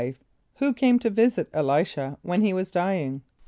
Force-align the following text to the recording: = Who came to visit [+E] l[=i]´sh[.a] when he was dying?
= 0.29 0.53
Who 0.57 0.73
came 0.73 0.97
to 0.97 1.11
visit 1.11 1.47
[+E] 1.53 1.59
l[=i]´sh[.a] 1.59 2.17
when 2.23 2.41
he 2.41 2.53
was 2.53 2.71
dying? 2.71 3.21